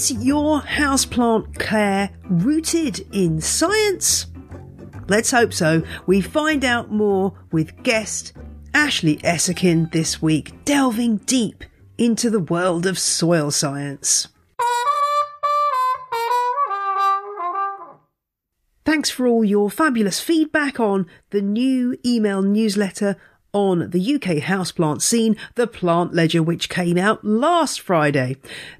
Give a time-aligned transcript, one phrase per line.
[0.00, 4.26] Is your houseplant care rooted in science?
[5.08, 5.82] Let's hope so.
[6.06, 8.32] We find out more with guest
[8.72, 11.64] Ashley Essekin this week, delving deep
[11.98, 14.28] into the world of soil science.
[18.90, 23.14] Thanks for all your fabulous feedback on the new email newsletter
[23.52, 28.36] on the UK houseplant scene, The Plant Ledger, which came out last Friday.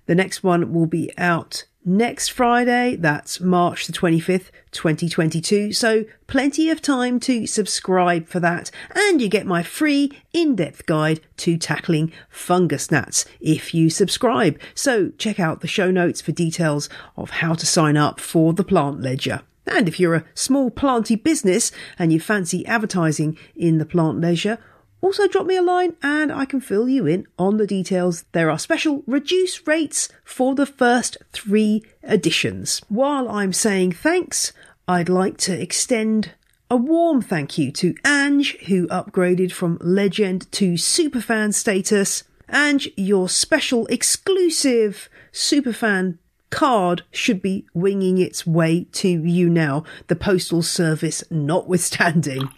[0.06, 2.97] The next one will be out next Friday.
[2.97, 5.72] That's March the 25th, 2022.
[5.72, 8.72] So plenty of time to subscribe for that.
[8.97, 14.58] And you get my free in-depth guide to tackling fungus gnats if you subscribe.
[14.75, 18.64] So check out the show notes for details of how to sign up for the
[18.64, 19.42] plant ledger.
[19.70, 24.58] And if you're a small planty business and you fancy advertising in the plant ledger,
[25.00, 28.25] also drop me a line and I can fill you in on the details.
[28.32, 32.82] There are special reduced rates for the first three editions.
[32.88, 34.53] While I'm saying thanks,
[34.86, 36.32] I'd like to extend
[36.69, 42.25] a warm thank you to Ange, who upgraded from legend to superfan status.
[42.48, 46.19] Ange, your special exclusive superfan
[46.50, 52.49] card should be winging its way to you now, the postal service notwithstanding.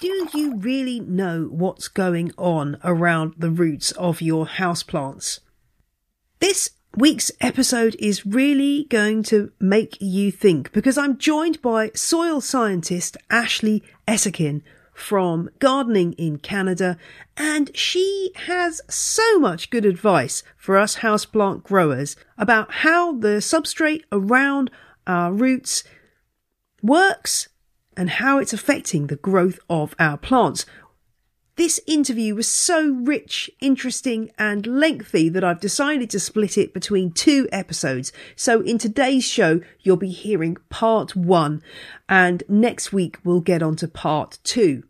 [0.00, 5.40] Do you really know what's going on around the roots of your houseplants?
[6.38, 12.40] This week's episode is really going to make you think because I'm joined by soil
[12.40, 14.62] scientist Ashley Essekin
[14.96, 16.96] from Gardening in Canada,
[17.36, 24.04] and she has so much good advice for us houseplant growers about how the substrate
[24.10, 24.70] around
[25.06, 25.84] our roots
[26.82, 27.48] works
[27.96, 30.64] and how it's affecting the growth of our plants.
[31.56, 37.12] This interview was so rich, interesting, and lengthy that I've decided to split it between
[37.12, 38.12] two episodes.
[38.36, 41.62] So in today's show, you'll be hearing part one,
[42.10, 44.82] and next week we'll get on to part two.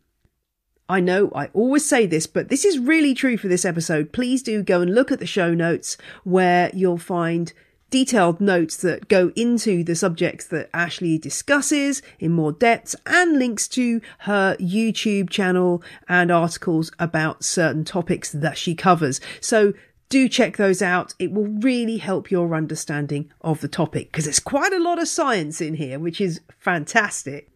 [0.89, 4.13] I know I always say this, but this is really true for this episode.
[4.13, 7.53] Please do go and look at the show notes where you'll find
[7.91, 13.69] detailed notes that go into the subjects that Ashley discusses in more depth and links
[13.69, 19.21] to her YouTube channel and articles about certain topics that she covers.
[19.41, 19.73] So
[20.09, 21.15] do check those out.
[21.19, 25.09] It will really help your understanding of the topic because there's quite a lot of
[25.09, 27.51] science in here, which is fantastic.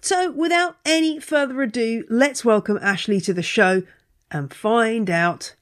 [0.00, 3.82] So without any further ado, let's welcome Ashley to the show
[4.30, 5.54] and find out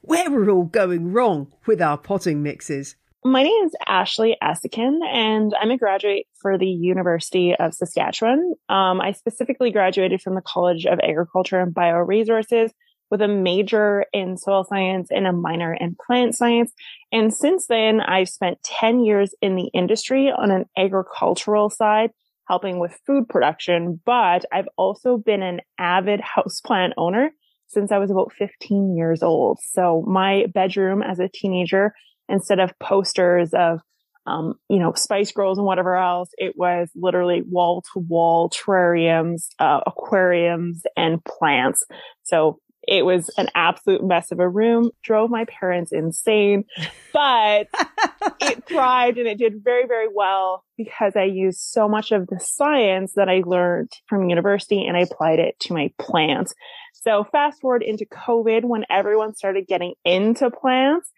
[0.00, 2.96] where we're all going wrong with our potting mixes.
[3.24, 8.54] My name is Ashley Essekin, and I'm a graduate for the University of Saskatchewan.
[8.68, 12.70] Um, I specifically graduated from the College of Agriculture and Bioresources
[13.12, 16.72] with a major in soil science and a minor in plant science.
[17.12, 22.10] And since then, I've spent 10 years in the industry on an agricultural side,
[22.48, 24.00] helping with food production.
[24.04, 27.30] But I've also been an avid houseplant owner
[27.68, 29.60] since I was about 15 years old.
[29.62, 31.94] So my bedroom as a teenager
[32.32, 33.80] instead of posters of
[34.24, 39.48] um, you know, spice girls and whatever else, it was literally wall to wall terrariums,
[39.58, 41.84] uh, aquariums and plants.
[42.22, 46.64] So It was an absolute mess of a room, drove my parents insane,
[47.12, 47.68] but
[48.40, 52.40] it thrived and it did very, very well because I used so much of the
[52.40, 56.54] science that I learned from university and I applied it to my plants.
[56.94, 61.08] So fast forward into COVID when everyone started getting into plants,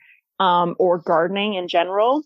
[0.41, 2.23] um, or gardening in general.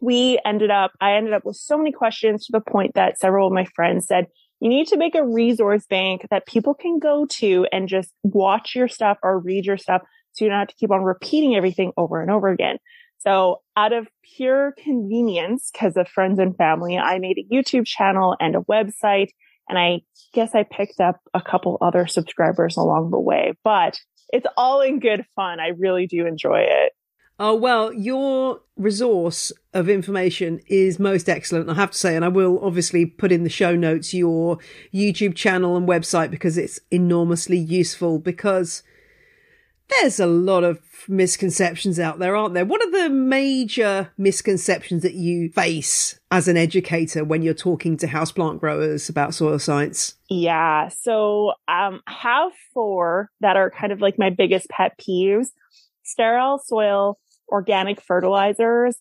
[0.00, 3.46] We ended up, I ended up with so many questions to the point that several
[3.46, 4.26] of my friends said,
[4.60, 8.74] you need to make a resource bank that people can go to and just watch
[8.74, 10.02] your stuff or read your stuff.
[10.32, 12.78] So you don't have to keep on repeating everything over and over again.
[13.18, 18.36] So out of pure convenience, because of friends and family, I made a YouTube channel
[18.40, 19.28] and a website.
[19.68, 20.00] And I
[20.34, 23.98] guess I picked up a couple other subscribers along the way, but
[24.28, 25.60] it's all in good fun.
[25.60, 26.92] I really do enjoy it.
[27.38, 32.14] Oh, well, your resource of information is most excellent, I have to say.
[32.14, 34.58] And I will obviously put in the show notes your
[34.92, 38.84] YouTube channel and website because it's enormously useful because
[39.88, 42.64] there's a lot of misconceptions out there, aren't there?
[42.64, 48.06] What are the major misconceptions that you face as an educator when you're talking to
[48.06, 50.14] houseplant growers about soil science?
[50.30, 50.88] Yeah.
[50.88, 55.48] So, um, I have four that are kind of like my biggest pet peeves.
[56.02, 57.18] Sterile soil
[57.48, 58.96] organic fertilizers,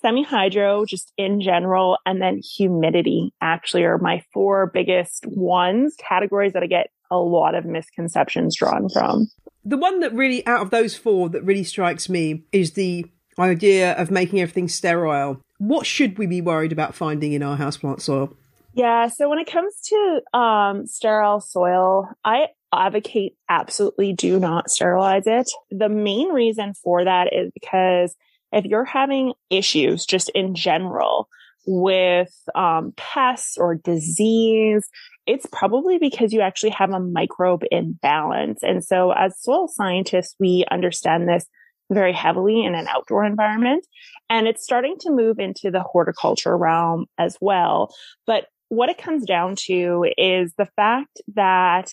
[0.00, 6.62] semi-hydro just in general, and then humidity actually are my four biggest ones, categories that
[6.62, 9.28] I get a lot of misconceptions drawn from.
[9.64, 13.06] The one that really, out of those four, that really strikes me is the
[13.38, 15.40] idea of making everything sterile.
[15.58, 18.36] What should we be worried about finding in our houseplant soil?
[18.74, 22.48] Yeah, so when it comes to um, sterile soil, I
[22.78, 25.50] advocate absolutely do not sterilize it.
[25.70, 28.14] The main reason for that is because
[28.52, 31.28] if you're having issues just in general
[31.66, 34.88] with um, pests or disease,
[35.26, 38.62] it's probably because you actually have a microbe imbalance.
[38.62, 41.46] And so as soil scientists, we understand this
[41.90, 43.86] very heavily in an outdoor environment.
[44.30, 47.94] And it's starting to move into the horticulture realm as well.
[48.26, 51.92] But what it comes down to is the fact that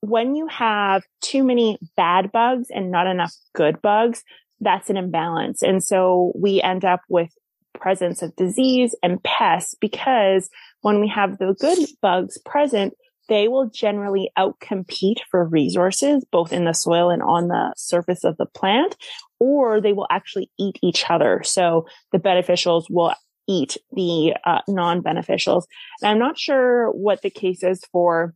[0.00, 4.22] when you have too many bad bugs and not enough good bugs,
[4.60, 5.62] that's an imbalance.
[5.62, 7.30] And so we end up with
[7.74, 10.50] presence of disease and pests because
[10.82, 12.94] when we have the good bugs present,
[13.28, 18.36] they will generally outcompete for resources, both in the soil and on the surface of
[18.38, 18.96] the plant,
[19.38, 21.42] or they will actually eat each other.
[21.44, 23.14] So the beneficials will
[23.46, 25.64] eat the uh, non-beneficials.
[26.02, 28.34] And I'm not sure what the case is for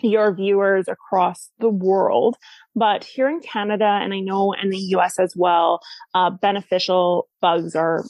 [0.00, 2.36] your viewers across the world.
[2.74, 5.80] But here in Canada, and I know in the US as well,
[6.14, 8.04] uh, beneficial bugs are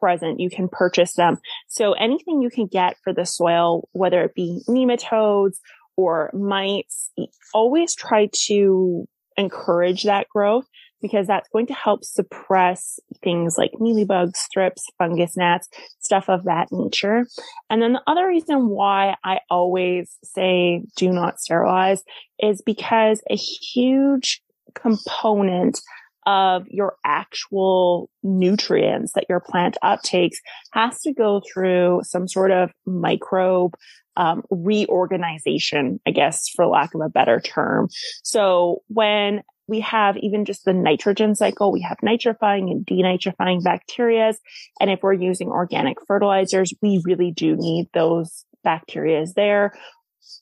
[0.00, 0.40] present.
[0.40, 1.38] You can purchase them.
[1.68, 5.58] So anything you can get for the soil, whether it be nematodes
[5.96, 7.10] or mites,
[7.54, 10.66] always try to encourage that growth
[11.04, 15.68] because that's going to help suppress things like mealybugs, thrips, fungus gnats,
[16.00, 17.26] stuff of that nature.
[17.68, 22.02] And then the other reason why I always say do not sterilize
[22.42, 24.40] is because a huge
[24.74, 25.78] component
[26.26, 30.36] of your actual nutrients that your plant uptakes
[30.72, 33.74] has to go through some sort of microbe
[34.16, 37.88] um, reorganization, I guess, for lack of a better term.
[38.22, 41.72] So when we have even just the nitrogen cycle.
[41.72, 44.34] We have nitrifying and denitrifying bacteria.
[44.80, 49.72] And if we're using organic fertilizers, we really do need those bacteria there.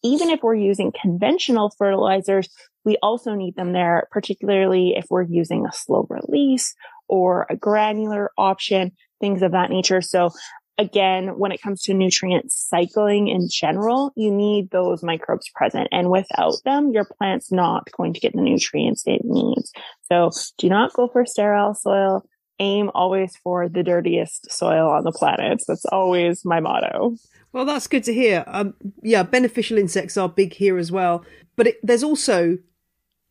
[0.03, 2.49] Even if we're using conventional fertilizers,
[2.85, 6.75] we also need them there, particularly if we're using a slow release
[7.09, 10.01] or a granular option, things of that nature.
[10.01, 10.31] So
[10.79, 15.89] again, when it comes to nutrient cycling in general, you need those microbes present.
[15.93, 19.73] And without them, your plant's not going to get the nutrients it needs.
[20.11, 22.25] So do not go for sterile soil.
[22.59, 25.63] Aim always for the dirtiest soil on the planet.
[25.67, 27.17] That's always my motto.
[27.53, 28.45] Well, that's good to hear.
[28.47, 31.25] Um, yeah, beneficial insects are big here as well.
[31.57, 32.59] But it, there's also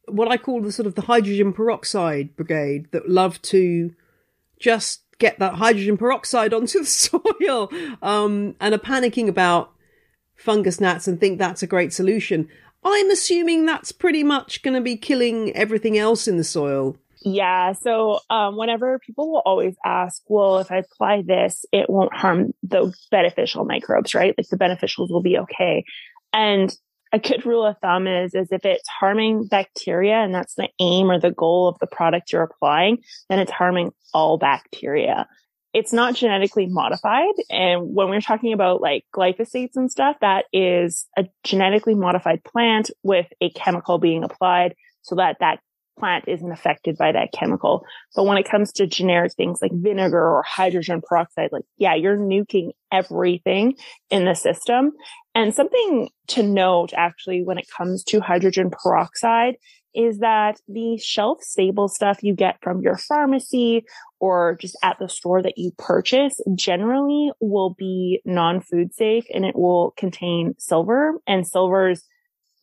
[0.08, 3.94] what I call the sort of the hydrogen peroxide brigade that love to
[4.60, 9.72] just get that hydrogen peroxide onto the soil um, and are panicking about
[10.36, 12.50] fungus gnats and think that's a great solution.
[12.84, 16.98] I'm assuming that's pretty much going to be killing everything else in the soil.
[17.24, 17.74] Yeah.
[17.74, 22.54] So, um, whenever people will always ask, well, if I apply this, it won't harm
[22.64, 24.34] the beneficial microbes, right?
[24.36, 25.86] Like the beneficials will be okay.
[26.34, 26.76] And
[27.12, 31.12] a good rule of thumb is, is if it's harming bacteria and that's the aim
[31.12, 33.00] or the goal of the product you're applying,
[33.30, 35.28] then it's harming all bacteria.
[35.74, 37.34] It's not genetically modified.
[37.50, 42.92] And when we're talking about like glyphosates and stuff, that is a genetically modified plant
[43.04, 45.60] with a chemical being applied so that that
[46.00, 47.86] plant isn't affected by that chemical.
[48.16, 52.18] But when it comes to generic things like vinegar or hydrogen peroxide, like, yeah, you're
[52.18, 53.76] nuking everything
[54.10, 54.92] in the system.
[55.36, 59.56] And something to note actually when it comes to hydrogen peroxide
[59.94, 63.84] is that the shelf stable stuff you get from your pharmacy
[64.20, 69.56] or just at the store that you purchase generally will be non-food safe and it
[69.56, 72.04] will contain silver and silver's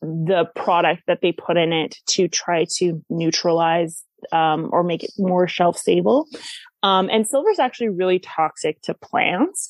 [0.01, 5.11] the product that they put in it to try to neutralize um, or make it
[5.17, 6.27] more shelf stable.
[6.83, 9.69] Um, and silver is actually really toxic to plants.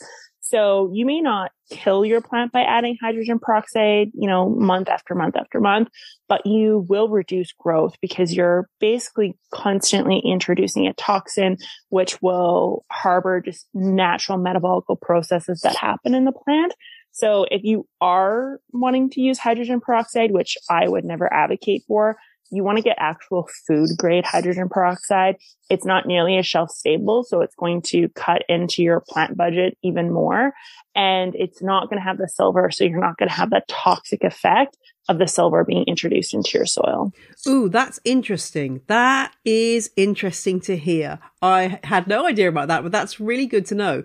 [0.49, 5.13] So you may not kill your plant by adding hydrogen peroxide, you know, month after
[5.13, 5.89] month after month,
[6.27, 11.57] but you will reduce growth because you're basically constantly introducing a toxin,
[11.89, 16.73] which will harbor just natural metabolic processes that happen in the plant.
[17.11, 22.17] So if you are wanting to use hydrogen peroxide, which I would never advocate for,
[22.51, 25.37] you want to get actual food grade hydrogen peroxide.
[25.69, 27.23] It's not nearly as shelf stable.
[27.23, 30.53] So it's going to cut into your plant budget even more.
[30.95, 32.71] And it's not going to have the silver.
[32.71, 36.57] So you're not going to have the toxic effect of the silver being introduced into
[36.57, 37.11] your soil.
[37.47, 38.81] Ooh, that's interesting.
[38.87, 41.19] That is interesting to hear.
[41.41, 44.03] I had no idea about that, but that's really good to know.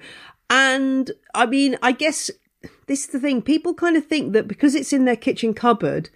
[0.51, 2.31] And I mean, I guess
[2.87, 3.43] this is the thing.
[3.43, 6.11] People kind of think that because it's in their kitchen cupboard,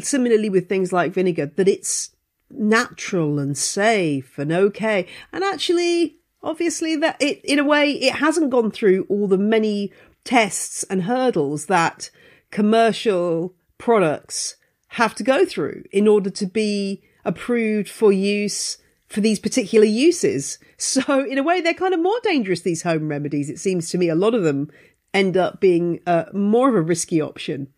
[0.00, 2.10] similarly with things like vinegar, that it's
[2.50, 5.06] natural and safe and okay.
[5.32, 9.92] And actually, obviously, that it, in a way, it hasn't gone through all the many
[10.24, 12.10] tests and hurdles that
[12.50, 14.56] commercial products
[14.88, 20.58] have to go through in order to be approved for use for these particular uses.
[20.80, 23.50] So in a way, they're kind of more dangerous, these home remedies.
[23.50, 24.70] It seems to me a lot of them
[25.12, 27.68] end up being uh, more of a risky option.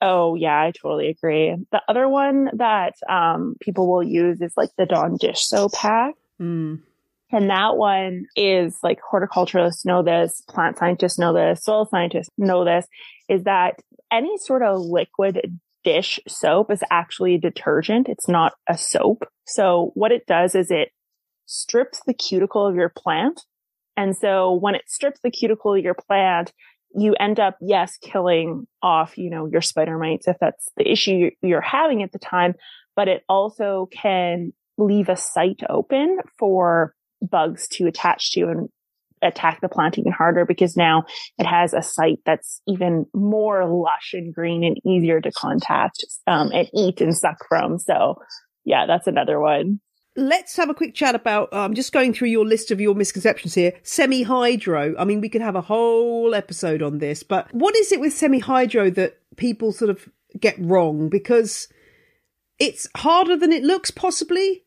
[0.00, 1.56] Oh yeah, I totally agree.
[1.72, 6.14] The other one that um, people will use is like the Dawn dish soap pack.
[6.40, 6.82] Mm.
[7.30, 12.64] And that one is like horticulturalists know this, plant scientists know this, soil scientists know
[12.64, 12.86] this,
[13.28, 18.08] is that any sort of liquid dish soap is actually a detergent.
[18.08, 19.24] It's not a soap.
[19.46, 20.90] So what it does is it
[21.46, 23.42] strips the cuticle of your plant.
[23.98, 26.52] And so when it strips the cuticle of your plant,
[26.94, 31.30] you end up, yes, killing off, you know, your spider mites if that's the issue
[31.42, 32.54] you're having at the time,
[32.94, 38.68] but it also can leave a site open for bugs to attach to and
[39.20, 41.02] attack the plant even harder because now
[41.36, 46.52] it has a site that's even more lush and green and easier to contact um,
[46.52, 47.80] and eat and suck from.
[47.80, 48.22] So
[48.64, 49.80] yeah, that's another one
[50.18, 51.48] let's have a quick chat about.
[51.52, 53.72] I'm um, just going through your list of your misconceptions here.
[53.82, 54.94] Semi hydro.
[54.98, 58.12] I mean, we could have a whole episode on this, but what is it with
[58.12, 60.08] semi hydro that people sort of
[60.38, 61.08] get wrong?
[61.08, 61.68] Because
[62.58, 64.64] it's harder than it looks, possibly.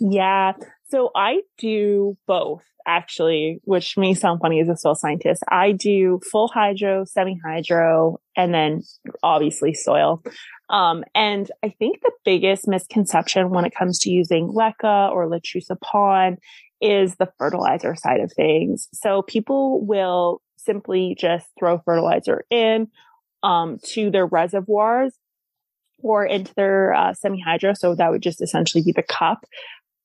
[0.00, 0.54] Yeah.
[0.90, 5.42] So I do both actually, which may sound funny as a soil scientist.
[5.48, 8.82] I do full hydro, semi hydro, and then
[9.22, 10.22] obviously soil.
[10.70, 15.80] Um, and I think the biggest misconception when it comes to using LECA or Lechuza
[15.80, 16.38] PON
[16.80, 18.88] is the fertilizer side of things.
[18.92, 22.88] So people will simply just throw fertilizer in,
[23.42, 25.14] um, to their reservoirs
[26.00, 27.74] or into their uh, semi-hydro.
[27.74, 29.44] So that would just essentially be the cup.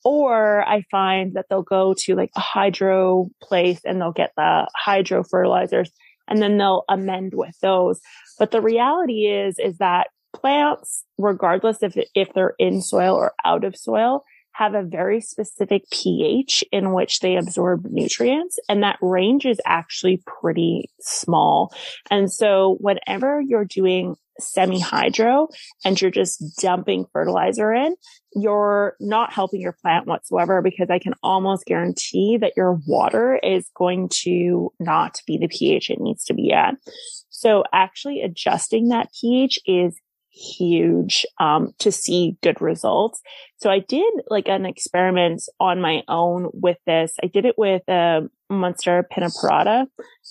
[0.04, 4.68] Or I find that they'll go to like a hydro place and they'll get the
[4.76, 5.92] hydro fertilizers
[6.28, 8.00] and then they'll amend with those.
[8.40, 13.64] But the reality is, is that plants, regardless if, if they're in soil or out
[13.64, 18.60] of soil, have a very specific pH in which they absorb nutrients.
[18.70, 21.74] And that range is actually pretty small.
[22.10, 25.48] And so whenever you're doing semi hydro
[25.86, 27.96] and you're just dumping fertilizer in,
[28.36, 33.70] you're not helping your plant whatsoever because I can almost guarantee that your water is
[33.76, 36.76] going to not be the pH it needs to be at.
[37.30, 40.00] So actually adjusting that pH is
[40.34, 43.22] huge um, to see good results.
[43.58, 47.16] So I did like an experiment on my own with this.
[47.24, 49.86] I did it with a um, Monstera pinnatipartita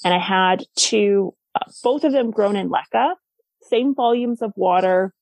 [0.05, 3.15] and I had two, uh, both of them grown in leca,
[3.63, 5.13] same volumes of water,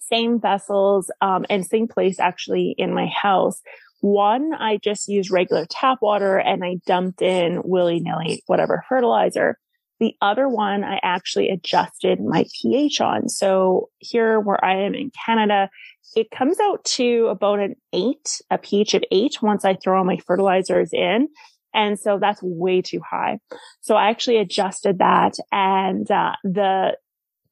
[0.00, 3.60] same vessels, um, and same place actually in my house.
[4.00, 9.58] One, I just used regular tap water and I dumped in willy nilly whatever fertilizer.
[10.00, 13.28] The other one I actually adjusted my pH on.
[13.28, 15.70] So here where I am in Canada,
[16.14, 20.04] it comes out to about an eight, a pH of eight once I throw all
[20.04, 21.28] my fertilizers in.
[21.74, 23.38] And so that's way too high.
[23.80, 26.96] So I actually adjusted that and uh, the,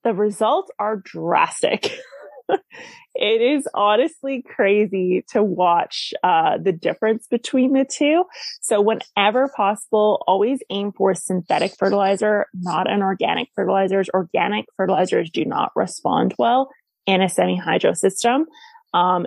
[0.04, 1.98] the results are drastic.
[3.14, 8.24] it is honestly crazy to watch uh, the difference between the two.
[8.60, 14.08] So whenever possible, always aim for synthetic fertilizer, not an organic fertilizers.
[14.10, 16.70] Organic fertilizers do not respond well
[17.06, 18.46] in a semi-hydro system.
[18.94, 19.26] Um,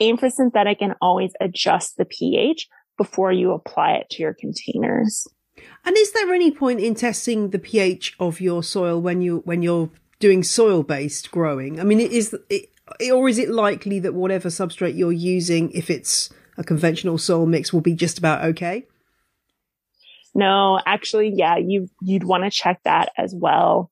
[0.00, 5.26] aim for synthetic and always adjust the pH before you apply it to your containers.
[5.84, 9.62] And is there any point in testing the pH of your soil when you when
[9.62, 9.90] you're
[10.24, 11.78] doing soil based growing?
[11.78, 12.70] I mean, is it,
[13.12, 17.74] or is it likely that whatever substrate you're using, if it's a conventional soil mix,
[17.74, 18.86] will be just about okay?
[20.34, 23.90] No, actually, yeah, you you'd want to check that as well.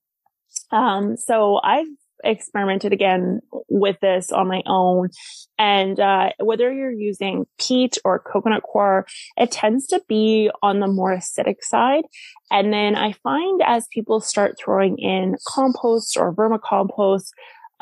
[0.70, 1.86] Um, so I've
[2.24, 5.10] experimented again with this on my own.
[5.58, 10.86] And uh, whether you're using peat or coconut coir, it tends to be on the
[10.86, 12.04] more acidic side.
[12.50, 17.28] And then I find as people start throwing in compost or vermicompost,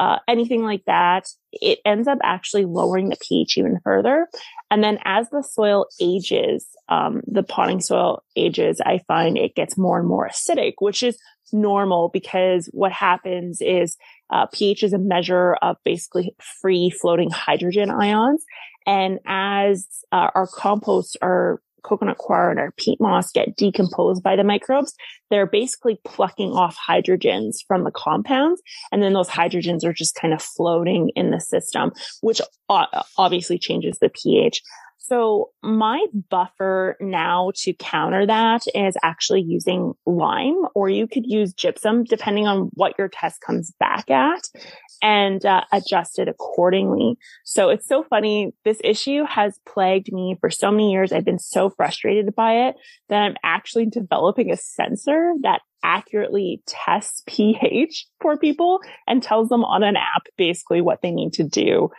[0.00, 4.28] uh, anything like that, it ends up actually lowering the pH even further.
[4.70, 9.76] And then as the soil ages, um, the potting soil ages, I find it gets
[9.76, 11.18] more and more acidic, which is
[11.52, 13.96] normal because what happens is
[14.30, 18.44] uh, pH is a measure of basically free floating hydrogen ions.
[18.86, 24.36] And as uh, our composts our coconut coir and our peat moss get decomposed by
[24.36, 24.94] the microbes,
[25.30, 28.62] they're basically plucking off hydrogens from the compounds.
[28.92, 33.98] And then those hydrogens are just kind of floating in the system, which obviously changes
[34.00, 34.62] the pH.
[35.10, 41.52] So my buffer now to counter that is actually using lime or you could use
[41.52, 44.48] gypsum depending on what your test comes back at
[45.02, 47.18] and uh, adjust it accordingly.
[47.44, 48.52] So it's so funny.
[48.64, 51.10] This issue has plagued me for so many years.
[51.10, 52.76] I've been so frustrated by it
[53.08, 59.64] that I'm actually developing a sensor that accurately tests pH for people and tells them
[59.64, 61.90] on an app basically what they need to do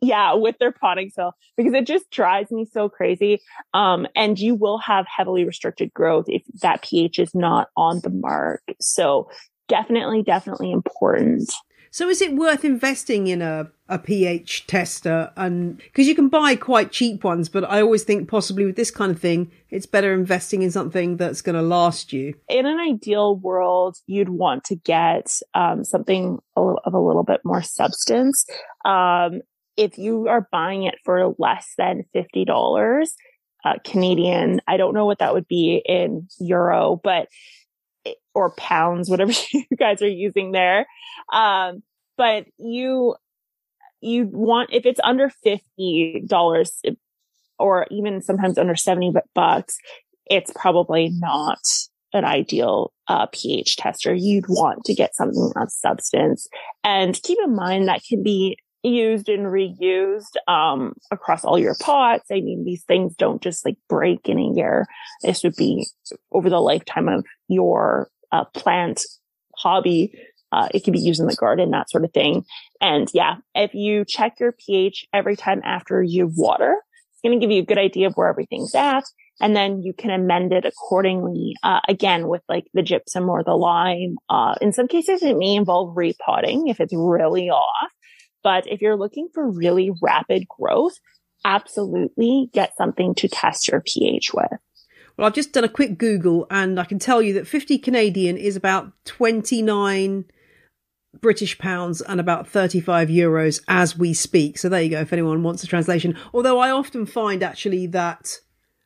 [0.00, 3.40] yeah, with their potting soil because it just drives me so crazy.
[3.74, 8.10] Um, and you will have heavily restricted growth if that pH is not on the
[8.10, 8.62] mark.
[8.80, 9.30] So
[9.68, 11.50] definitely, definitely important.
[11.90, 15.32] So is it worth investing in a, a pH tester?
[15.36, 18.90] And because you can buy quite cheap ones, but I always think possibly with this
[18.90, 22.34] kind of thing, it's better investing in something that's going to last you.
[22.48, 27.62] In an ideal world, you'd want to get um, something of a little bit more
[27.62, 28.44] substance.
[28.84, 29.40] Um,
[29.78, 33.06] if you are buying it for less than $50
[33.64, 37.28] uh, Canadian, I don't know what that would be in euro, but
[38.34, 40.86] or pounds, whatever you guys are using there.
[41.32, 41.82] Um,
[42.16, 43.14] but you,
[44.00, 46.94] you want, if it's under $50
[47.60, 49.78] or even sometimes under 70 bucks,
[50.26, 51.60] it's probably not
[52.12, 54.12] an ideal uh, pH tester.
[54.12, 56.48] You'd want to get something of substance
[56.82, 62.26] and keep in mind that can be used and reused um, across all your pots.
[62.30, 64.86] I mean, these things don't just like break in a year.
[65.22, 65.86] This would be
[66.32, 69.02] over the lifetime of your uh, plant
[69.56, 70.12] hobby.
[70.52, 72.44] Uh, it can be used in the garden, that sort of thing.
[72.80, 76.76] And yeah, if you check your pH every time after you water,
[77.12, 79.04] it's going to give you a good idea of where everything's at.
[79.40, 81.54] And then you can amend it accordingly.
[81.62, 84.16] Uh, again, with like the gypsum or the lime.
[84.28, 87.90] Uh, in some cases, it may involve repotting if it's really off.
[88.42, 90.94] But if you're looking for really rapid growth,
[91.44, 94.52] absolutely get something to test your pH with.
[95.16, 98.36] Well, I've just done a quick Google and I can tell you that 50 Canadian
[98.36, 100.24] is about 29
[101.20, 104.58] British pounds and about 35 euros as we speak.
[104.58, 106.16] So there you go, if anyone wants a translation.
[106.32, 108.38] Although I often find actually that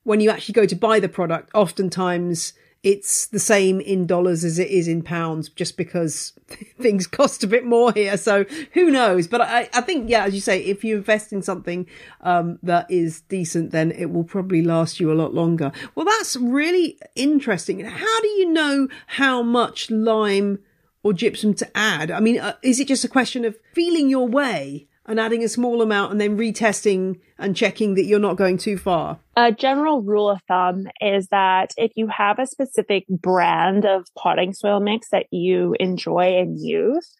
[0.05, 4.59] when you actually go to buy the product, oftentimes it's the same in dollars as
[4.59, 6.33] it is in pounds just because
[6.81, 8.17] things cost a bit more here.
[8.17, 9.29] So who knows?
[9.29, 11.87] But I, I think, yeah, as you say, if you invest in something,
[12.23, 15.71] um, that is decent, then it will probably last you a lot longer.
[15.95, 17.81] Well, that's really interesting.
[17.85, 20.59] How do you know how much lime
[21.05, 22.11] or gypsum to add?
[22.11, 24.89] I mean, uh, is it just a question of feeling your way?
[25.13, 28.79] And adding a small amount and then retesting and checking that you're not going too
[28.79, 29.21] far?
[29.37, 34.55] A general rule of thumb is that if you have a specific brand of potting
[34.55, 37.15] soil mix that you enjoy and use,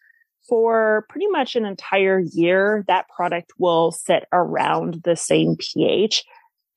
[0.49, 6.23] for pretty much an entire year, that product will sit around the same pH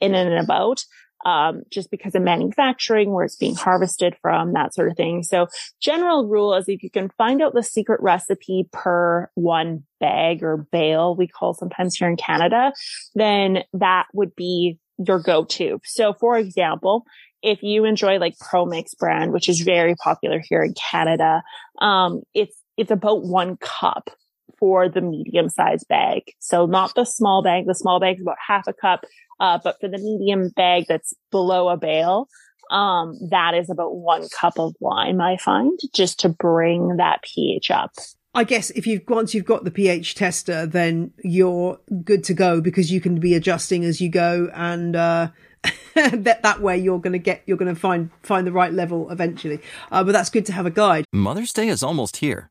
[0.00, 0.84] in and about
[1.24, 5.22] um, just because of manufacturing, where it's being harvested from, that sort of thing.
[5.22, 5.48] So
[5.80, 10.56] general rule is if you can find out the secret recipe per one bag or
[10.56, 12.72] bale, we call sometimes here in Canada,
[13.14, 15.80] then that would be your go-to.
[15.84, 17.04] So for example,
[17.42, 21.42] if you enjoy like ProMix brand, which is very popular here in Canada,
[21.80, 24.10] um, it's, it's about one cup
[24.58, 26.22] for the medium sized bag.
[26.38, 27.66] So not the small bag.
[27.66, 29.04] The small bag is about half a cup.
[29.38, 32.28] Uh, but for the medium bag that's below a bale,
[32.70, 37.70] um, that is about one cup of lime, I find, just to bring that pH
[37.70, 37.92] up.
[38.34, 42.60] I guess if you've once you've got the pH tester, then you're good to go
[42.60, 45.28] because you can be adjusting as you go, and uh,
[45.94, 49.10] that that way you're going to get you're going to find find the right level
[49.10, 49.60] eventually.
[49.90, 51.06] Uh, but that's good to have a guide.
[51.14, 52.50] Mother's Day is almost here,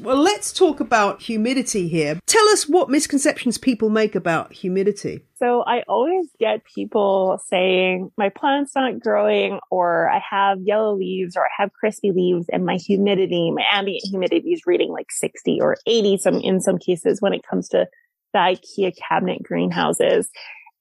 [0.00, 2.18] Well, let's talk about humidity here.
[2.26, 5.24] Tell us what misconceptions people make about humidity.
[5.36, 11.36] So I always get people saying, my plant's not growing, or I have yellow leaves,
[11.36, 15.60] or I have crispy leaves, and my humidity, my ambient humidity is reading like 60
[15.60, 17.86] or 80 some, in some cases when it comes to
[18.32, 20.30] the IKEA cabinet greenhouses.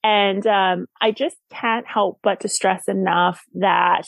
[0.04, 4.04] And, um, I just can't help but to stress enough that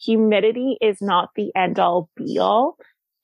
[0.00, 2.76] humidity is not the end all be all.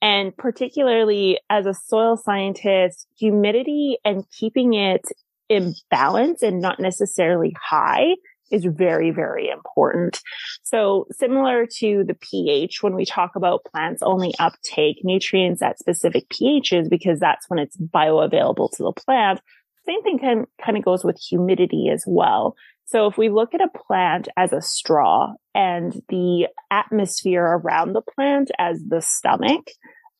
[0.02, 5.04] And particularly as a soil scientist, humidity and keeping it
[5.48, 8.14] in balance and not necessarily high
[8.50, 10.20] is very, very important.
[10.62, 16.28] So similar to the pH, when we talk about plants only uptake nutrients at specific
[16.28, 19.40] pHs because that's when it's bioavailable to the plant.
[19.86, 22.56] Same thing kind, kind of goes with humidity as well.
[22.90, 28.02] So if we look at a plant as a straw and the atmosphere around the
[28.02, 29.68] plant as the stomach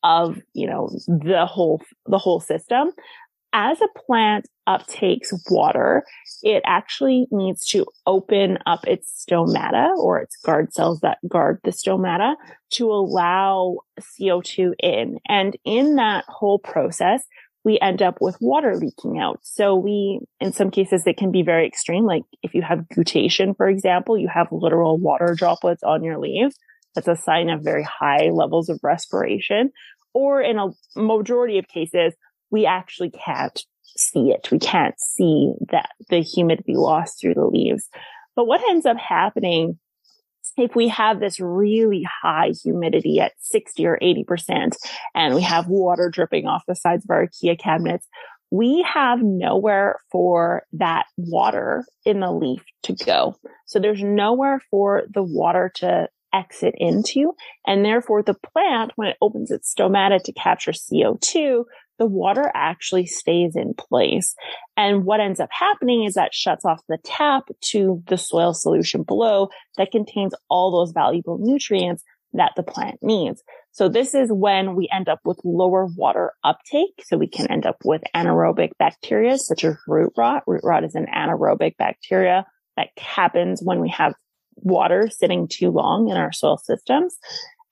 [0.03, 2.91] of, you know, the whole, the whole system,
[3.51, 6.03] as a plant uptakes water,
[6.43, 11.71] it actually needs to open up its stomata or its guard cells that guard the
[11.71, 12.35] stomata
[12.71, 15.17] to allow CO2 in.
[15.27, 17.25] And in that whole process,
[17.63, 19.39] we end up with water leaking out.
[19.43, 22.05] So we, in some cases, it can be very extreme.
[22.05, 26.55] Like if you have guttation, for example, you have literal water droplets on your leaves.
[26.95, 29.71] That's a sign of very high levels of respiration.
[30.13, 32.13] Or in a majority of cases,
[32.49, 33.57] we actually can't
[33.95, 34.49] see it.
[34.51, 37.87] We can't see that the humidity loss through the leaves.
[38.35, 39.79] But what ends up happening
[40.57, 44.75] if we have this really high humidity at 60 or 80%
[45.15, 48.07] and we have water dripping off the sides of our IKEA cabinets,
[48.51, 53.35] we have nowhere for that water in the leaf to go.
[53.65, 57.33] So there's nowhere for the water to exit into.
[57.65, 61.63] And therefore the plant, when it opens its stomata to capture CO2,
[62.01, 64.33] the water actually stays in place.
[64.75, 69.03] And what ends up happening is that shuts off the tap to the soil solution
[69.03, 73.43] below that contains all those valuable nutrients that the plant needs.
[73.71, 77.03] So this is when we end up with lower water uptake.
[77.05, 80.41] So we can end up with anaerobic bacteria such as root rot.
[80.47, 84.15] Root rot is an anaerobic bacteria that happens when we have
[84.55, 87.15] water sitting too long in our soil systems.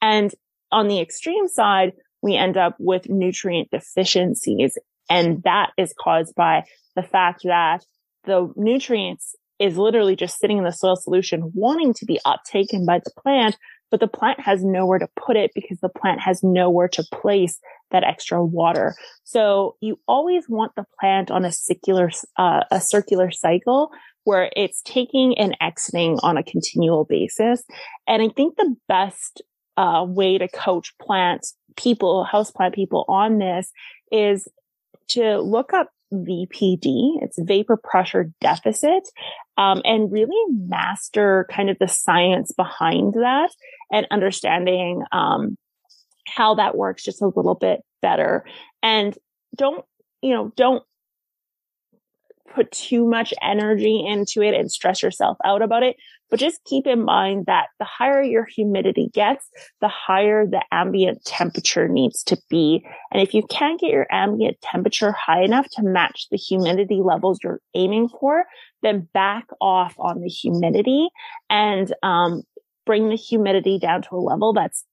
[0.03, 0.31] And
[0.71, 4.77] on the extreme side, we end up with nutrient deficiencies.
[5.09, 6.63] And that is caused by
[6.95, 7.85] the fact that
[8.25, 12.99] the nutrients is literally just sitting in the soil solution wanting to be uptaken by
[12.99, 13.57] the plant,
[13.91, 17.59] but the plant has nowhere to put it because the plant has nowhere to place
[17.91, 18.95] that extra water.
[19.23, 23.91] So you always want the plant on a circular, uh, a circular cycle
[24.23, 27.63] where it's taking and exiting on a continual basis.
[28.07, 29.41] And I think the best
[29.79, 33.71] uh, way to coach plants people, houseplant people on this
[34.11, 34.45] is
[35.07, 37.21] to look up VPD.
[37.21, 39.07] It's vapor pressure deficit.
[39.57, 43.51] Um, and really master kind of the science behind that
[43.91, 45.57] and understanding, um,
[46.27, 48.43] how that works just a little bit better.
[48.83, 49.17] And
[49.55, 49.85] don't,
[50.21, 50.83] you know, don't
[52.53, 55.95] put too much energy into it and stress yourself out about it.
[56.29, 59.47] But just keep in mind that the higher your humidity gets,
[59.81, 62.85] the higher the ambient temperature needs to be.
[63.11, 67.39] And if you can't get your ambient temperature high enough to match the humidity levels
[67.43, 68.45] you're aiming for,
[68.83, 71.09] then back off on the humidity
[71.49, 72.43] and um,
[72.85, 74.85] bring the humidity down to a level that's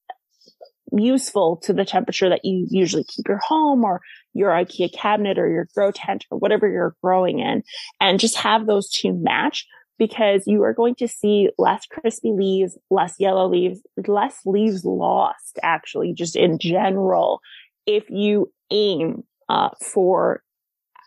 [0.92, 4.01] useful to the temperature that you usually keep your home or
[4.35, 7.62] your IKEA cabinet or your grow tent or whatever you're growing in
[8.01, 9.66] and just have those two match
[9.98, 15.59] because you are going to see less crispy leaves, less yellow leaves, less leaves lost
[15.62, 17.40] actually just in general
[17.87, 20.42] if you aim uh, for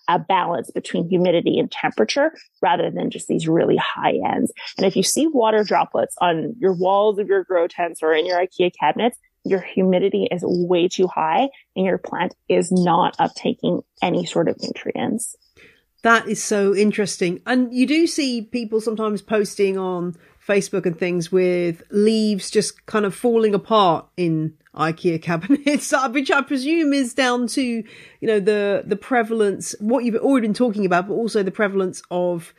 [0.08, 4.52] a balance between humidity and temperature rather than just these really high ends.
[4.76, 8.26] And if you see water droplets on your walls of your grow tents or in
[8.26, 13.84] your IKEA cabinets, your humidity is way too high and your plant is not uptaking
[14.02, 15.36] any sort of nutrients.
[16.04, 17.42] That is so interesting.
[17.46, 23.06] And you do see people sometimes posting on Facebook and things with leaves just kind
[23.06, 27.84] of falling apart in IKEA cabinets, which I presume is down to, you
[28.22, 32.54] know, the, the prevalence, what you've already been talking about, but also the prevalence of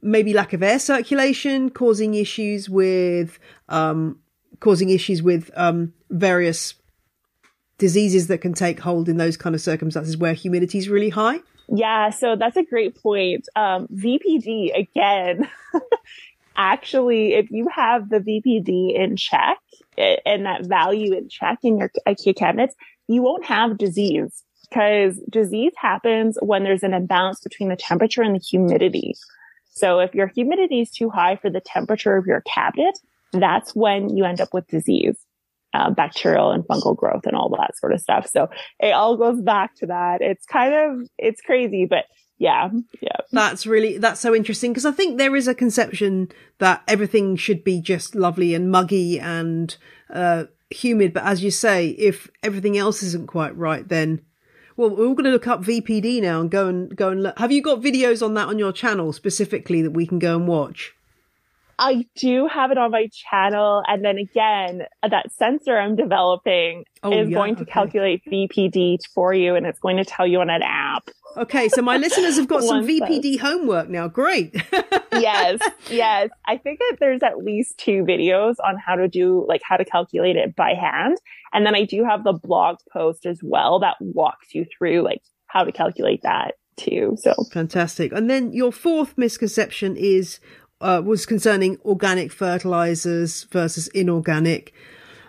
[0.00, 4.18] maybe lack of air circulation causing issues with, um,
[4.60, 6.74] causing issues with, um, various
[7.78, 11.40] diseases that can take hold in those kind of circumstances where humidity is really high.
[11.68, 13.48] Yeah, so that's a great point.
[13.56, 15.48] Um, VPD again.
[16.56, 19.58] Actually, if you have the VPD in check
[19.98, 22.74] and that value in check in your IKEA cabinets,
[23.08, 28.34] you won't have disease because disease happens when there's an imbalance between the temperature and
[28.34, 29.14] the humidity.
[29.70, 32.98] So if your humidity is too high for the temperature of your cabinet,
[33.32, 35.16] that's when you end up with disease
[35.74, 38.28] uh, bacterial and fungal growth and all that sort of stuff.
[38.30, 38.48] So
[38.80, 40.20] it all goes back to that.
[40.20, 42.04] It's kind of, it's crazy, but
[42.38, 42.68] yeah,
[43.00, 43.16] yeah.
[43.32, 47.64] That's really, that's so interesting because I think there is a conception that everything should
[47.64, 49.76] be just lovely and muggy and,
[50.12, 51.12] uh, humid.
[51.12, 54.22] But as you say, if everything else isn't quite right, then
[54.76, 57.38] well, we're all going to look up VPD now and go and go and look.
[57.38, 60.46] Have you got videos on that on your channel specifically that we can go and
[60.46, 60.94] watch?
[61.78, 63.82] I do have it on my channel.
[63.86, 67.70] And then again, that sensor I'm developing oh, is yeah, going to okay.
[67.70, 71.10] calculate VPD for you and it's going to tell you on an app.
[71.36, 74.08] Okay, so my listeners have got some VPD homework now.
[74.08, 74.54] Great.
[75.12, 75.60] yes,
[75.90, 76.30] yes.
[76.46, 79.84] I think that there's at least two videos on how to do, like, how to
[79.84, 81.18] calculate it by hand.
[81.52, 85.20] And then I do have the blog post as well that walks you through, like,
[85.46, 87.16] how to calculate that too.
[87.20, 88.12] So fantastic.
[88.12, 90.40] And then your fourth misconception is
[90.80, 94.72] uh, was concerning organic fertilizers versus inorganic.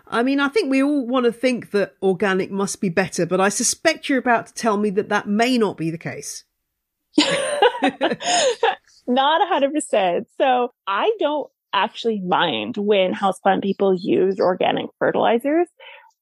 [0.10, 3.42] I mean, I think we all want to think that organic must be better, but
[3.42, 6.46] I suspect you're about to tell me that that may not be the case.
[9.08, 10.26] not 100%.
[10.38, 15.68] So I don't actually mind when houseplant people use organic fertilizers.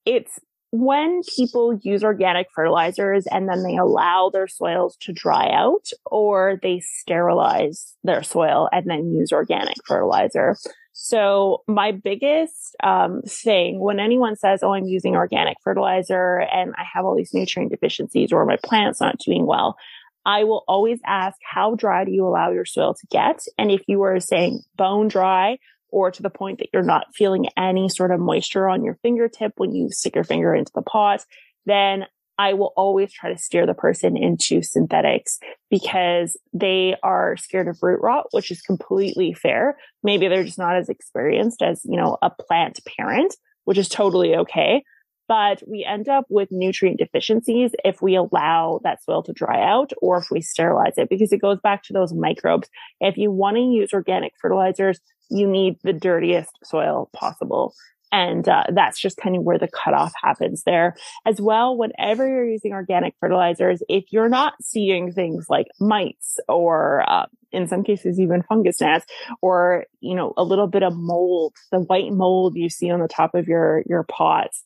[0.06, 0.40] It's
[0.78, 6.60] when people use organic fertilizers and then they allow their soils to dry out or
[6.62, 10.56] they sterilize their soil and then use organic fertilizer.
[10.92, 16.84] So my biggest um, thing when anyone says, "Oh, I'm using organic fertilizer and I
[16.94, 19.78] have all these nutrient deficiencies or my plant's not doing well,"
[20.26, 23.82] I will always ask, "How dry do you allow your soil to get?" And if
[23.88, 25.58] you were saying bone dry
[25.92, 29.54] or to the point that you're not feeling any sort of moisture on your fingertip
[29.58, 31.26] when you stick your finger into the pot,
[31.66, 32.06] then
[32.38, 37.82] I will always try to steer the person into synthetics because they are scared of
[37.82, 39.78] root rot, which is completely fair.
[40.04, 44.36] Maybe they're just not as experienced as, you know, a plant parent, which is totally
[44.36, 44.84] okay
[45.28, 49.92] but we end up with nutrient deficiencies if we allow that soil to dry out
[50.02, 52.70] or if we sterilize it because it goes back to those microbes.
[53.00, 57.74] If you want to use organic fertilizers, you need the dirtiest soil possible.
[58.12, 60.96] And uh, that's just kind of where the cutoff happens there.
[61.26, 67.04] As well, whenever you're using organic fertilizers, if you're not seeing things like mites or
[67.10, 69.06] uh, in some cases even fungus gnats
[69.42, 73.08] or, you know, a little bit of mold, the white mold you see on the
[73.08, 74.64] top of your, your pots,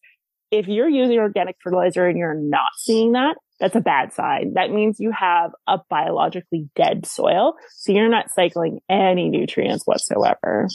[0.51, 4.53] if you're using organic fertilizer and you're not seeing that, that's a bad sign.
[4.53, 7.55] That means you have a biologically dead soil.
[7.71, 10.67] So you're not cycling any nutrients whatsoever.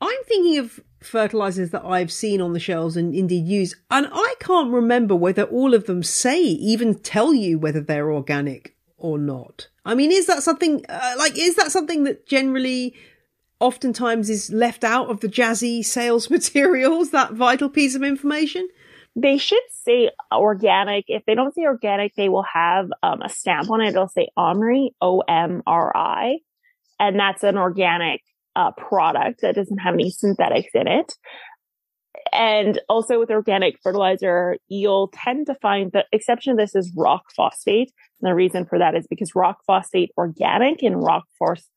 [0.00, 4.34] I'm thinking of fertilizers that I've seen on the shelves and indeed use, and I
[4.40, 9.68] can't remember whether all of them say, even tell you whether they're organic or not.
[9.84, 12.94] I mean, is that something, uh, like, is that something that generally
[13.60, 18.68] oftentimes is left out of the jazzy sales materials, that vital piece of information?
[19.16, 21.04] They should say organic.
[21.08, 23.88] If they don't say organic, they will have um, a stamp on it.
[23.88, 26.38] It'll say Omri, O M R I,
[26.98, 28.22] and that's an organic
[28.54, 31.14] uh, product that doesn't have any synthetics in it.
[32.32, 37.22] And also with organic fertilizer, you'll tend to find the exception of this is rock
[37.36, 37.92] phosphate.
[38.20, 41.24] And the reason for that is because rock phosphate organic and rock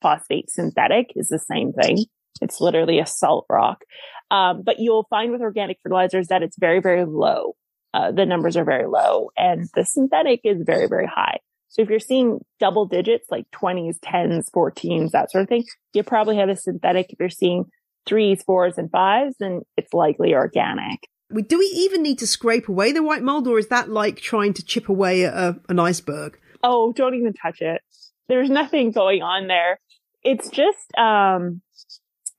[0.02, 2.06] phosphate synthetic is the same thing.
[2.42, 3.84] It's literally a salt rock.
[4.32, 7.56] Um, but you'll find with organic fertilizers that it's very, very low.
[7.94, 11.38] Uh, the numbers are very low and the synthetic is very, very high.
[11.74, 16.04] So if you're seeing double digits like 20s, 10s, 14s, that sort of thing, you
[16.04, 17.08] probably have a synthetic.
[17.10, 17.66] If you're seeing
[18.06, 21.08] threes, fours, and fives, then it's likely organic.
[21.48, 24.54] Do we even need to scrape away the white mold, or is that like trying
[24.54, 26.38] to chip away at a, an iceberg?
[26.62, 27.82] Oh, don't even touch it.
[28.28, 29.80] There's nothing going on there.
[30.22, 31.62] It's just, um,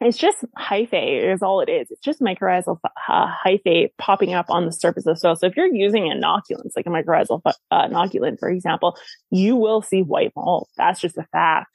[0.00, 1.90] it's just hyphae is all it is.
[1.90, 2.78] It's just mycorrhizal
[3.08, 5.36] uh, hyphae popping up on the surface of soil.
[5.36, 8.96] So if you're using inoculants, like a mycorrhizal uh, inoculant, for example,
[9.30, 10.68] you will see white mold.
[10.76, 11.70] That's just a fact.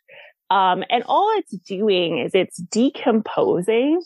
[0.50, 4.02] Um, and all it's doing is it's decomposing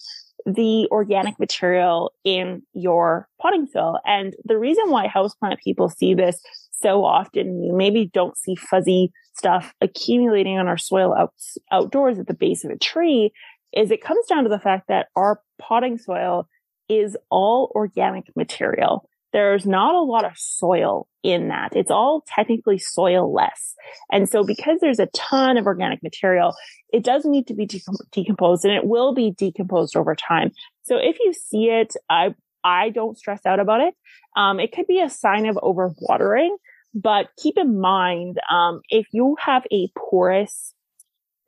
[0.45, 3.99] the organic material in your potting soil.
[4.06, 6.39] And the reason why houseplant people see this
[6.71, 11.34] so often, you maybe don't see fuzzy stuff accumulating on our soil out,
[11.71, 13.32] outdoors at the base of a tree
[13.73, 16.47] is it comes down to the fact that our potting soil
[16.89, 21.75] is all organic material there's not a lot of soil in that.
[21.75, 23.73] It's all technically soil less.
[24.12, 26.53] And so because there's a ton of organic material,
[26.93, 27.81] it does need to be de-
[28.12, 30.51] decomposed and it will be decomposed over time.
[30.83, 33.95] So if you see it, I, I don't stress out about it.
[34.38, 36.55] Um, it could be a sign of overwatering,
[36.93, 40.75] but keep in mind, um, if you have a porous,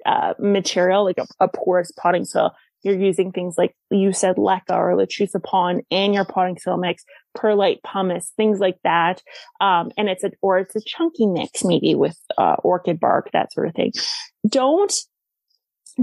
[0.05, 2.51] uh, material, like a, a porous potting soil,
[2.83, 7.03] you're using things like you said leca or Lechuza PON in your potting soil mix,
[7.33, 9.23] perlite pumice, things like that.
[9.59, 13.51] Um, and it's a, or it's a chunky mix maybe with, uh, orchid bark, that
[13.51, 13.91] sort of thing.
[14.47, 14.93] Don't,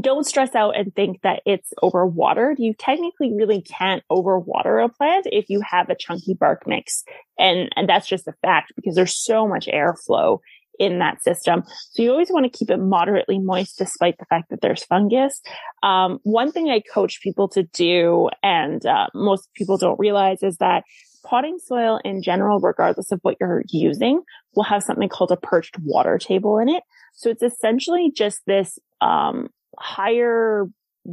[0.01, 2.57] don't stress out and think that it's overwatered.
[2.59, 7.05] You technically really can't overwater a plant if you have a chunky bark mix.
[7.39, 10.39] And, and that's just a fact because there's so much airflow
[10.79, 11.65] in that system.
[11.91, 15.41] So you always want to keep it moderately moist despite the fact that there's fungus.
[15.83, 20.57] Um, one thing I coach people to do, and uh, most people don't realize, is
[20.59, 20.85] that
[21.25, 24.23] potting soil in general, regardless of what you're using,
[24.55, 26.83] will have something called a perched water table in it.
[27.15, 30.67] So it's essentially just this um, higher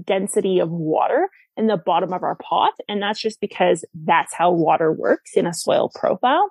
[0.05, 2.71] density of water in the bottom of our pot.
[2.87, 6.49] And that's just because that's how water works in a soil profile.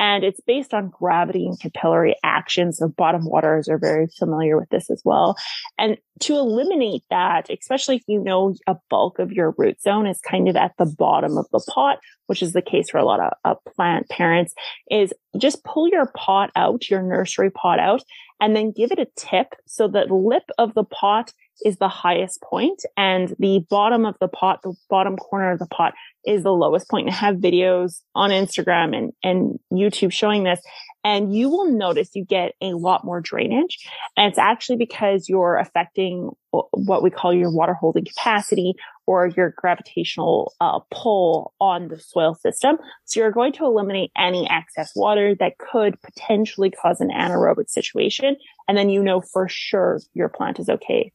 [0.00, 2.72] And it's based on gravity and capillary action.
[2.72, 5.36] So bottom waters are very familiar with this as well.
[5.78, 10.20] And to eliminate that, especially if you know a bulk of your root zone is
[10.20, 13.20] kind of at the bottom of the pot, which is the case for a lot
[13.20, 14.54] of, of plant parents,
[14.90, 18.02] is just pull your pot out, your nursery pot out,
[18.40, 21.32] and then give it a tip so that the lip of the pot
[21.64, 25.66] is the highest point and the bottom of the pot, the bottom corner of the
[25.66, 25.94] pot
[26.26, 27.06] is the lowest point.
[27.06, 30.60] And I have videos on Instagram and, and YouTube showing this.
[31.04, 33.78] And you will notice you get a lot more drainage.
[34.16, 38.74] And it's actually because you're affecting uh, what we call your water holding capacity
[39.08, 42.76] or your gravitational uh, pull on the soil system.
[43.06, 48.36] So you're going to eliminate any excess water that could potentially cause an anaerobic situation.
[48.68, 51.10] And then you know for sure your plant is okay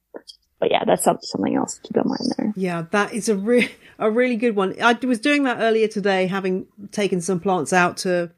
[0.59, 2.53] but yeah, that's something else to keep in mind there.
[2.55, 4.81] Yeah, that is a re- a really good one.
[4.81, 8.31] I was doing that earlier today, having taken some plants out to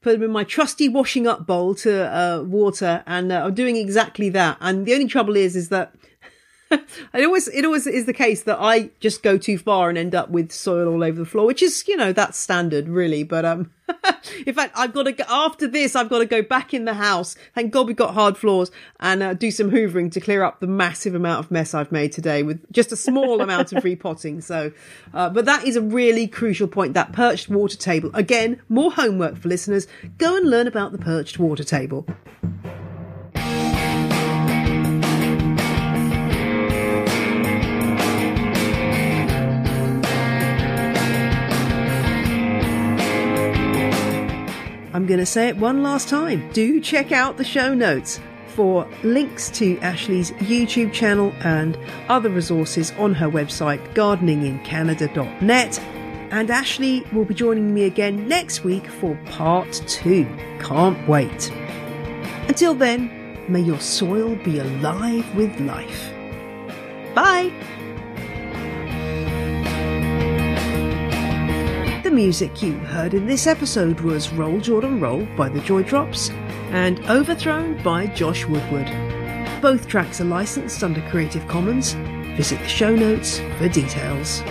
[0.00, 3.74] put them in my trusty washing up bowl to uh, water, and uh, I'm doing
[3.74, 4.56] exactly that.
[4.60, 5.96] And the only trouble is, is that
[6.70, 10.14] it always it always is the case that I just go too far and end
[10.14, 13.22] up with soil all over the floor, which is you know that's standard really.
[13.22, 13.70] But um,
[14.46, 15.96] in fact, I've got to go after this.
[15.96, 17.36] I've got to go back in the house.
[17.54, 20.66] Thank God we've got hard floors and uh, do some hoovering to clear up the
[20.66, 24.40] massive amount of mess I've made today with just a small amount of repotting.
[24.40, 24.72] So,
[25.14, 26.94] uh, but that is a really crucial point.
[26.94, 28.60] That perched water table again.
[28.68, 29.86] More homework for listeners.
[30.18, 32.06] Go and learn about the perched water table.
[45.08, 46.48] Going to say it one last time.
[46.52, 52.92] Do check out the show notes for links to Ashley's YouTube channel and other resources
[52.98, 55.80] on her website, gardeningincanada.net.
[56.30, 60.24] And Ashley will be joining me again next week for part two.
[60.60, 61.50] Can't wait.
[62.48, 63.10] Until then,
[63.48, 66.12] may your soil be alive with life.
[67.14, 67.52] Bye!
[72.18, 76.30] Music you heard in this episode was Roll Jordan Roll by the Joy Drops
[76.72, 78.86] and Overthrown by Josh Woodward.
[79.62, 81.92] Both tracks are licensed under Creative Commons.
[82.36, 84.42] Visit the show notes for details.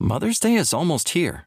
[0.00, 1.46] Mother's Day is almost here,